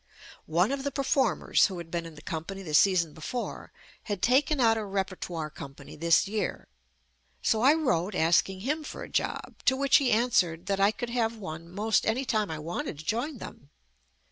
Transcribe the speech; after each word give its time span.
One 0.47 0.71
of 0.71 0.83
the 0.83 0.89
performers 0.89 1.67
who 1.67 1.77
had 1.77 1.91
been 1.91 2.07
in 2.07 2.15
the 2.15 2.23
company 2.23 2.63
the 2.63 2.73
season 2.73 3.13
before, 3.13 3.71
had 4.05 4.23
taken 4.23 4.59
out 4.59 4.75
a 4.75 4.83
repertoire 4.83 5.51
company 5.51 5.95
this 5.95 6.27
year, 6.27 6.67
so 7.43 7.61
I 7.61 7.75
wrote 7.75 8.15
ask 8.15 8.49
ing 8.49 8.61
him 8.61 8.83
for 8.83 9.03
a 9.03 9.09
job, 9.09 9.63
to 9.65 9.75
which 9.75 9.97
he 9.97 10.11
answered 10.11 10.65
that 10.65 10.79
I 10.79 10.89
could 10.89 11.11
have 11.11 11.37
one 11.37 11.69
most 11.69 12.07
any 12.07 12.25
time 12.25 12.49
I 12.49 12.57
wanted 12.57 12.97
to 12.97 13.05
join 13.05 13.37
them. 13.37 13.69